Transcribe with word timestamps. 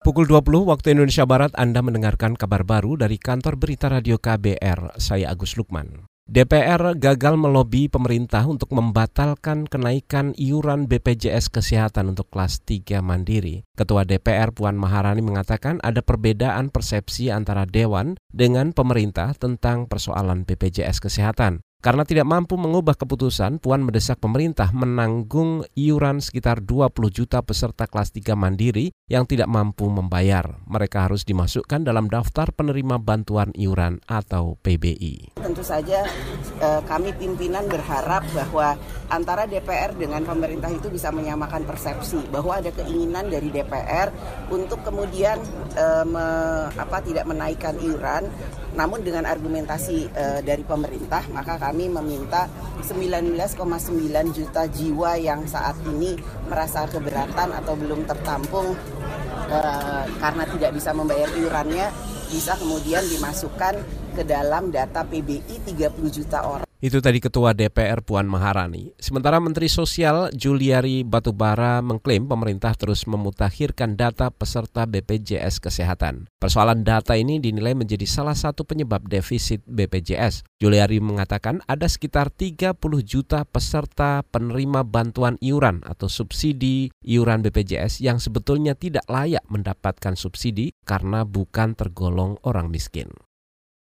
Pukul 0.00 0.24
20 0.32 0.64
waktu 0.64 0.96
Indonesia 0.96 1.28
Barat 1.28 1.52
Anda 1.60 1.84
mendengarkan 1.84 2.32
kabar 2.32 2.64
baru 2.64 2.96
dari 2.96 3.20
kantor 3.20 3.60
berita 3.60 3.92
radio 3.92 4.16
KBR, 4.16 4.96
saya 4.96 5.28
Agus 5.28 5.60
Lukman. 5.60 6.08
DPR 6.24 6.96
gagal 6.96 7.36
melobi 7.36 7.92
pemerintah 7.92 8.48
untuk 8.48 8.72
membatalkan 8.72 9.68
kenaikan 9.68 10.32
iuran 10.40 10.88
BPJS 10.88 11.52
Kesehatan 11.52 12.16
untuk 12.16 12.32
kelas 12.32 12.64
3 12.64 13.04
mandiri. 13.04 13.60
Ketua 13.76 14.08
DPR 14.08 14.56
Puan 14.56 14.80
Maharani 14.80 15.20
mengatakan 15.20 15.76
ada 15.84 16.00
perbedaan 16.00 16.72
persepsi 16.72 17.28
antara 17.28 17.68
Dewan 17.68 18.16
dengan 18.32 18.72
pemerintah 18.72 19.36
tentang 19.36 19.84
persoalan 19.84 20.48
BPJS 20.48 20.96
Kesehatan. 20.96 21.60
Karena 21.80 22.04
tidak 22.04 22.28
mampu 22.28 22.60
mengubah 22.60 22.92
keputusan, 22.92 23.56
Puan 23.56 23.80
mendesak 23.80 24.20
pemerintah 24.20 24.68
menanggung 24.68 25.64
iuran 25.72 26.20
sekitar 26.20 26.60
20 26.60 26.92
juta 27.08 27.40
peserta 27.40 27.88
kelas 27.88 28.12
3 28.12 28.36
mandiri 28.36 28.92
yang 29.08 29.24
tidak 29.24 29.48
mampu 29.48 29.88
membayar. 29.88 30.60
Mereka 30.68 31.08
harus 31.08 31.24
dimasukkan 31.24 31.80
dalam 31.80 32.12
daftar 32.12 32.52
penerima 32.52 33.00
bantuan 33.00 33.48
iuran 33.56 33.96
atau 34.04 34.60
PBI. 34.60 35.40
Tentu 35.40 35.64
saja 35.64 36.04
eh, 36.60 36.80
kami 36.84 37.16
pimpinan 37.16 37.64
berharap 37.64 38.28
bahwa 38.36 38.76
antara 39.10 39.44
DPR 39.44 39.92
dengan 39.98 40.22
pemerintah 40.22 40.70
itu 40.70 40.88
bisa 40.88 41.10
menyamakan 41.10 41.66
persepsi 41.66 42.30
bahwa 42.30 42.62
ada 42.62 42.70
keinginan 42.70 43.26
dari 43.26 43.50
DPR 43.50 44.08
untuk 44.54 44.80
kemudian 44.86 45.42
eh, 45.74 46.04
me, 46.06 46.26
apa 46.72 47.02
tidak 47.02 47.26
menaikkan 47.26 47.74
iuran 47.82 48.30
namun 48.70 49.02
dengan 49.02 49.26
argumentasi 49.26 50.06
uh, 50.14 50.40
dari 50.46 50.62
pemerintah, 50.62 51.26
maka 51.34 51.58
kami 51.58 51.90
meminta 51.90 52.46
19,9 52.86 53.58
juta 54.30 54.62
jiwa 54.70 55.18
yang 55.18 55.42
saat 55.50 55.74
ini 55.90 56.14
merasa 56.46 56.86
keberatan 56.86 57.50
atau 57.50 57.74
belum 57.74 58.06
tertampung 58.06 58.78
uh, 59.50 60.04
karena 60.22 60.44
tidak 60.54 60.70
bisa 60.78 60.94
membayar 60.94 61.30
iurannya 61.34 61.90
bisa 62.30 62.54
kemudian 62.54 63.02
dimasukkan 63.10 63.74
ke 64.14 64.22
dalam 64.22 64.70
data 64.70 65.02
PBI 65.02 65.66
30 65.66 65.90
juta 66.14 66.46
orang. 66.46 66.69
Itu 66.80 67.04
tadi 67.04 67.20
Ketua 67.20 67.52
DPR 67.52 68.00
Puan 68.00 68.24
Maharani. 68.24 68.96
Sementara 68.96 69.36
Menteri 69.36 69.68
Sosial 69.68 70.32
Juliari 70.32 71.04
Batubara 71.04 71.84
mengklaim 71.84 72.24
pemerintah 72.24 72.72
terus 72.72 73.04
memutakhirkan 73.04 74.00
data 74.00 74.32
peserta 74.32 74.88
BPJS 74.88 75.60
Kesehatan. 75.60 76.32
Persoalan 76.40 76.80
data 76.80 77.20
ini 77.20 77.36
dinilai 77.36 77.76
menjadi 77.76 78.08
salah 78.08 78.32
satu 78.32 78.64
penyebab 78.64 79.04
defisit 79.12 79.60
BPJS. 79.68 80.48
Juliari 80.56 81.04
mengatakan 81.04 81.60
ada 81.68 81.84
sekitar 81.84 82.32
30 82.32 82.80
juta 83.04 83.44
peserta 83.44 84.24
penerima 84.32 84.80
bantuan 84.80 85.36
iuran 85.44 85.84
atau 85.84 86.08
subsidi 86.08 86.88
iuran 87.04 87.44
BPJS 87.44 88.00
yang 88.00 88.16
sebetulnya 88.16 88.72
tidak 88.72 89.04
layak 89.04 89.44
mendapatkan 89.52 90.16
subsidi 90.16 90.72
karena 90.88 91.28
bukan 91.28 91.76
tergolong 91.76 92.40
orang 92.40 92.72
miskin. 92.72 93.12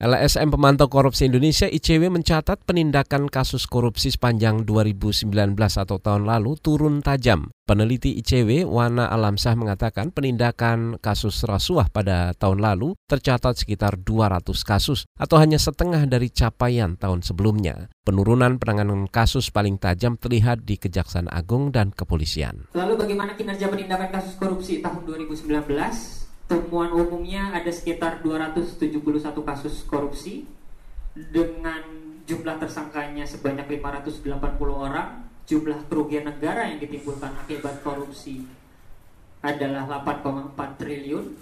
LSM 0.00 0.48
Pemantau 0.48 0.88
Korupsi 0.88 1.28
Indonesia 1.28 1.68
ICW 1.68 2.08
mencatat 2.08 2.64
penindakan 2.64 3.28
kasus 3.28 3.68
korupsi 3.68 4.08
sepanjang 4.08 4.64
2019 4.64 5.28
atau 5.52 6.00
tahun 6.00 6.24
lalu 6.24 6.56
turun 6.56 7.04
tajam. 7.04 7.52
Peneliti 7.68 8.16
ICW 8.16 8.64
Wana 8.64 9.12
Alamsah 9.12 9.52
mengatakan 9.60 10.08
penindakan 10.08 10.96
kasus 11.04 11.44
rasuah 11.44 11.92
pada 11.92 12.32
tahun 12.32 12.64
lalu 12.64 12.96
tercatat 13.12 13.60
sekitar 13.60 14.00
200 14.00 14.40
kasus 14.64 15.04
atau 15.20 15.36
hanya 15.36 15.60
setengah 15.60 16.08
dari 16.08 16.32
capaian 16.32 16.96
tahun 16.96 17.20
sebelumnya. 17.20 17.92
Penurunan 18.00 18.56
penanganan 18.56 19.04
kasus 19.04 19.52
paling 19.52 19.76
tajam 19.76 20.16
terlihat 20.16 20.64
di 20.64 20.80
Kejaksaan 20.80 21.28
Agung 21.28 21.76
dan 21.76 21.92
Kepolisian. 21.92 22.72
Lalu 22.72 22.96
bagaimana 22.96 23.36
kinerja 23.36 23.68
penindakan 23.68 24.08
kasus 24.16 24.32
korupsi 24.40 24.80
tahun 24.80 25.04
2019? 25.04 26.19
Temuan 26.50 26.90
umumnya 26.90 27.54
ada 27.54 27.70
sekitar 27.70 28.26
271 28.26 28.98
kasus 29.46 29.86
korupsi 29.86 30.50
dengan 31.14 31.78
jumlah 32.26 32.58
tersangkanya 32.58 33.22
sebanyak 33.22 33.78
580 33.78 34.34
orang, 34.74 35.30
jumlah 35.46 35.86
kerugian 35.86 36.26
negara 36.26 36.66
yang 36.66 36.82
ditimbulkan 36.82 37.30
akibat 37.46 37.86
korupsi 37.86 38.42
adalah 39.46 40.02
8,4 40.02 40.74
triliun, 40.74 41.38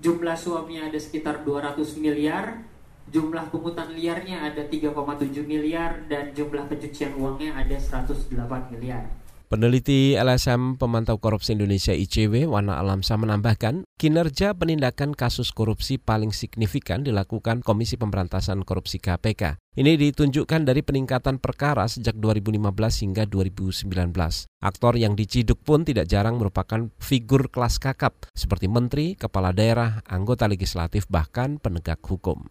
jumlah 0.00 0.36
suapnya 0.36 0.88
ada 0.88 0.96
sekitar 0.96 1.44
200 1.44 2.00
miliar, 2.00 2.64
jumlah 3.12 3.52
pungutan 3.52 3.92
liarnya 3.92 4.48
ada 4.48 4.64
3,7 4.64 5.44
miliar, 5.44 6.08
dan 6.08 6.32
jumlah 6.32 6.64
pencucian 6.72 7.20
uangnya 7.20 7.52
ada 7.52 7.76
108 7.76 8.72
miliar. 8.72 9.12
Peneliti 9.50 10.14
LSM 10.14 10.78
Pemantau 10.78 11.18
Korupsi 11.18 11.58
Indonesia 11.58 11.90
ICW, 11.90 12.46
Wana 12.46 12.78
Alamsa 12.78 13.18
menambahkan, 13.18 13.82
kinerja 13.98 14.54
penindakan 14.54 15.10
kasus 15.10 15.50
korupsi 15.50 15.98
paling 15.98 16.30
signifikan 16.30 17.02
dilakukan 17.02 17.58
Komisi 17.58 17.98
Pemberantasan 17.98 18.62
Korupsi 18.62 19.02
KPK. 19.02 19.58
Ini 19.74 19.98
ditunjukkan 19.98 20.70
dari 20.70 20.86
peningkatan 20.86 21.42
perkara 21.42 21.90
sejak 21.90 22.14
2015 22.22 22.62
hingga 23.02 23.26
2019. 23.26 23.90
Aktor 24.62 24.94
yang 24.94 25.18
diciduk 25.18 25.58
pun 25.66 25.82
tidak 25.82 26.06
jarang 26.06 26.38
merupakan 26.38 26.86
figur 27.02 27.50
kelas 27.50 27.82
kakap, 27.82 28.30
seperti 28.30 28.70
menteri, 28.70 29.18
kepala 29.18 29.50
daerah, 29.50 30.06
anggota 30.06 30.46
legislatif, 30.46 31.10
bahkan 31.10 31.58
penegak 31.58 31.98
hukum. 32.06 32.46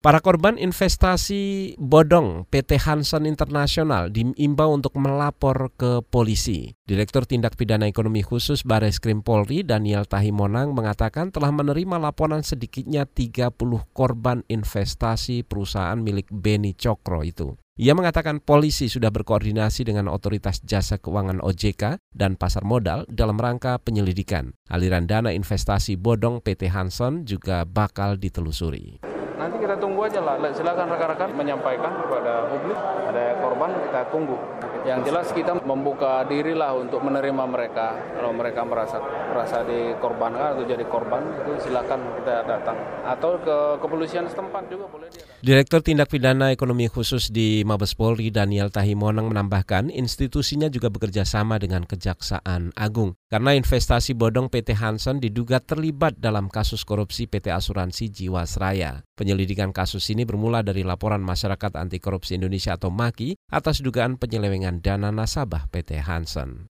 Para 0.00 0.24
korban 0.24 0.56
investasi 0.56 1.76
bodong 1.76 2.48
PT 2.48 2.80
Hansen 2.88 3.28
Internasional 3.28 4.08
diimbau 4.08 4.72
untuk 4.72 4.96
melapor 4.96 5.68
ke 5.76 6.00
polisi. 6.00 6.72
Direktur 6.88 7.28
Tindak 7.28 7.60
Pidana 7.60 7.84
Ekonomi 7.84 8.24
Khusus 8.24 8.64
Bares 8.64 8.96
Krim 8.96 9.20
Polri 9.20 9.60
Daniel 9.60 10.08
Tahimonang 10.08 10.72
mengatakan 10.72 11.28
telah 11.28 11.52
menerima 11.52 12.00
laporan 12.00 12.40
sedikitnya 12.40 13.04
30 13.04 13.52
korban 13.92 14.40
investasi 14.48 15.44
perusahaan 15.44 16.00
milik 16.00 16.32
Beni 16.32 16.72
Cokro 16.72 17.20
itu. 17.20 17.52
Ia 17.76 17.92
mengatakan 17.92 18.40
polisi 18.40 18.88
sudah 18.88 19.12
berkoordinasi 19.12 19.84
dengan 19.84 20.08
otoritas 20.08 20.64
jasa 20.64 20.96
keuangan 20.96 21.44
OJK 21.44 22.00
dan 22.16 22.40
pasar 22.40 22.64
modal 22.64 23.04
dalam 23.12 23.36
rangka 23.36 23.76
penyelidikan. 23.76 24.56
Aliran 24.72 25.04
dana 25.04 25.28
investasi 25.28 26.00
bodong 26.00 26.40
PT 26.40 26.72
Hansen 26.72 27.28
juga 27.28 27.68
bakal 27.68 28.16
ditelusuri. 28.16 29.09
Nanti 29.40 29.56
kita 29.56 29.80
tunggu 29.80 30.04
aja 30.04 30.20
lah. 30.20 30.36
Silakan 30.52 30.92
rekan-rekan 30.92 31.32
menyampaikan 31.32 31.92
kepada 32.04 32.44
publik. 32.52 32.76
Ada 33.08 33.40
korban 33.40 33.70
kita 33.88 34.00
tunggu. 34.12 34.36
Yang 34.84 35.00
jelas 35.08 35.26
kita 35.32 35.52
membuka 35.64 36.20
diri 36.28 36.52
lah 36.52 36.76
untuk 36.76 37.00
menerima 37.00 37.44
mereka. 37.48 37.96
Kalau 38.20 38.36
mereka 38.36 38.60
merasa 38.68 39.00
merasa 39.32 39.64
dikorbankan 39.64 40.60
atau 40.60 40.64
jadi 40.68 40.84
korban 40.84 41.24
itu 41.40 41.56
silakan 41.64 42.04
kita 42.20 42.44
datang. 42.44 42.76
Atau 43.08 43.40
ke 43.40 43.80
kepolisian 43.80 44.28
setempat 44.28 44.68
juga 44.68 44.84
boleh 44.92 45.08
dia. 45.08 45.24
Direktur 45.40 45.80
Tindak 45.80 46.12
Pidana 46.12 46.52
Ekonomi 46.52 46.84
Khusus 46.92 47.32
di 47.32 47.64
Mabes 47.64 47.96
Polri 47.96 48.28
Daniel 48.28 48.68
Tahimonang 48.68 49.32
menambahkan 49.32 49.88
institusinya 49.88 50.68
juga 50.68 50.92
bekerja 50.92 51.24
sama 51.24 51.56
dengan 51.56 51.88
Kejaksaan 51.88 52.76
Agung 52.76 53.16
karena 53.32 53.56
investasi 53.56 54.12
bodong 54.12 54.52
PT 54.52 54.76
Hansen 54.76 55.16
diduga 55.16 55.56
terlibat 55.64 56.20
dalam 56.20 56.52
kasus 56.52 56.84
korupsi 56.84 57.24
PT 57.24 57.56
Asuransi 57.56 58.12
Jiwasraya. 58.12 59.00
Penyelidikan 59.16 59.72
kasus 59.72 60.04
ini 60.12 60.28
bermula 60.28 60.60
dari 60.60 60.84
laporan 60.84 61.24
Masyarakat 61.24 61.72
Anti 61.72 62.04
Korupsi 62.04 62.36
Indonesia 62.36 62.76
atau 62.76 62.92
MAKI 62.92 63.40
atas 63.48 63.80
dugaan 63.80 64.20
penyelewengan 64.20 64.84
dana 64.84 65.08
nasabah 65.08 65.72
PT 65.72 66.04
Hansen. 66.04 66.69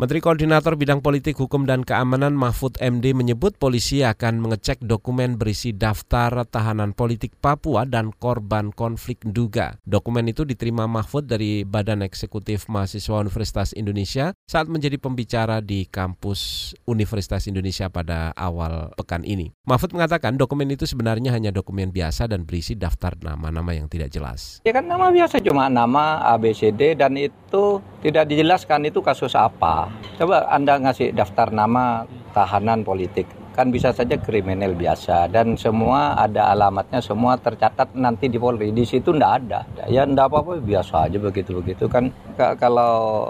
Menteri 0.00 0.24
Koordinator 0.24 0.72
Bidang 0.80 1.04
Politik, 1.04 1.36
Hukum, 1.36 1.68
dan 1.68 1.84
Keamanan 1.84 2.32
Mahfud 2.32 2.80
MD 2.80 3.12
menyebut 3.12 3.60
polisi 3.60 4.00
akan 4.00 4.40
mengecek 4.40 4.80
dokumen 4.80 5.36
berisi 5.36 5.76
daftar 5.76 6.48
tahanan 6.48 6.96
politik 6.96 7.36
Papua 7.36 7.84
dan 7.84 8.08
korban 8.08 8.72
konflik 8.72 9.20
Duga. 9.20 9.76
Dokumen 9.84 10.32
itu 10.32 10.48
diterima 10.48 10.88
Mahfud 10.88 11.28
dari 11.28 11.68
Badan 11.68 12.00
Eksekutif 12.00 12.72
Mahasiswa 12.72 13.20
Universitas 13.20 13.76
Indonesia 13.76 14.32
saat 14.48 14.64
menjadi 14.64 14.96
pembicara 14.96 15.60
di 15.60 15.84
kampus 15.84 16.72
Universitas 16.88 17.44
Indonesia 17.44 17.92
pada 17.92 18.32
awal 18.32 18.96
pekan 18.96 19.28
ini. 19.28 19.52
Mahfud 19.68 19.92
mengatakan 19.92 20.40
dokumen 20.40 20.72
itu 20.72 20.88
sebenarnya 20.88 21.36
hanya 21.36 21.52
dokumen 21.52 21.92
biasa 21.92 22.32
dan 22.32 22.48
berisi 22.48 22.80
daftar 22.80 23.12
nama-nama 23.20 23.76
yang 23.76 23.92
tidak 23.92 24.08
jelas. 24.08 24.64
Ya 24.64 24.72
kan 24.72 24.88
nama 24.88 25.12
biasa 25.12 25.36
cuma 25.44 25.68
nama 25.68 26.16
ABCD 26.32 26.96
dan 26.96 27.12
itu 27.20 27.84
tidak 28.02 28.26
dijelaskan 28.28 28.90
itu 28.90 28.98
kasus 28.98 29.38
apa. 29.38 29.88
Coba 30.18 30.50
Anda 30.50 30.76
ngasih 30.82 31.14
daftar 31.14 31.54
nama 31.54 32.04
tahanan 32.34 32.82
politik 32.82 33.24
kan 33.52 33.68
bisa 33.68 33.92
saja 33.92 34.16
kriminal 34.16 34.72
biasa 34.72 35.28
dan 35.28 35.60
semua 35.60 36.16
ada 36.16 36.48
alamatnya 36.56 37.04
semua 37.04 37.36
tercatat 37.36 37.92
nanti 37.92 38.32
di 38.32 38.40
Polri 38.40 38.72
di 38.72 38.80
situ 38.80 39.12
ndak 39.12 39.32
ada 39.44 39.60
ya 39.92 40.08
ndak 40.08 40.32
apa-apa 40.32 40.64
biasa 40.64 41.04
aja 41.12 41.20
begitu 41.20 41.60
begitu 41.60 41.84
kan 41.84 42.08
kalau 42.56 43.28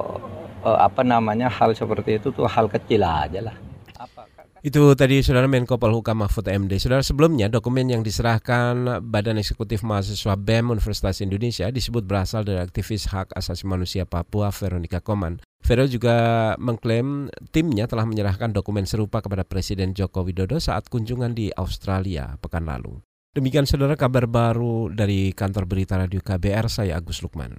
eh, 0.63 0.79
apa 0.79 1.03
namanya 1.03 1.51
hal 1.51 1.75
seperti 1.75 2.23
itu 2.23 2.31
tuh 2.31 2.47
hal 2.47 2.71
kecil 2.71 3.03
aja 3.03 3.51
lah? 3.51 3.72
Itu 4.62 4.94
tadi 4.94 5.19
Saudara 5.26 5.50
Menko 5.50 5.75
Polhukam 5.75 6.23
Mahfud 6.23 6.47
MD. 6.47 6.79
Saudara 6.79 7.03
sebelumnya 7.03 7.50
dokumen 7.50 7.91
yang 7.91 8.06
diserahkan 8.06 9.03
Badan 9.03 9.43
Eksekutif 9.43 9.82
Mahasiswa 9.82 10.38
BEM 10.38 10.70
Universitas 10.70 11.19
Indonesia 11.19 11.67
disebut 11.67 12.06
berasal 12.06 12.47
dari 12.47 12.62
aktivis 12.62 13.11
hak 13.11 13.35
asasi 13.35 13.67
manusia 13.67 14.06
Papua 14.06 14.55
Veronica 14.55 15.03
Koman. 15.03 15.43
Vero 15.67 15.82
juga 15.91 16.14
mengklaim 16.62 17.26
timnya 17.50 17.91
telah 17.91 18.06
menyerahkan 18.06 18.55
dokumen 18.55 18.87
serupa 18.87 19.19
kepada 19.19 19.43
Presiden 19.43 19.99
Joko 19.99 20.23
Widodo 20.23 20.62
saat 20.62 20.87
kunjungan 20.87 21.35
di 21.35 21.50
Australia 21.58 22.38
pekan 22.38 22.62
lalu. 22.62 23.03
Demikian 23.35 23.67
saudara 23.67 23.99
kabar 23.99 24.31
baru 24.31 24.94
dari 24.94 25.35
kantor 25.35 25.67
berita 25.67 25.99
radio 25.99 26.23
KBR, 26.23 26.70
saya 26.70 27.03
Agus 27.03 27.19
Lukman. 27.19 27.58